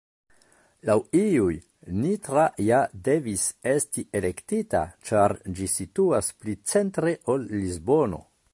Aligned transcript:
Laŭ 0.89 0.93
iuj, 1.17 1.57
Nitra 1.97 2.45
ja 2.69 2.79
devis 3.09 3.43
esti 3.73 4.05
elektita 4.21 4.81
ĉar 5.11 5.37
ĝi 5.61 5.69
situas 5.75 6.31
pli 6.41 6.57
'centre' 6.73 7.15
ol 7.35 7.47
Lisbono. 7.57 8.25